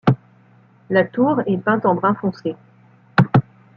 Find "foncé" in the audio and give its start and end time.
2.15-2.55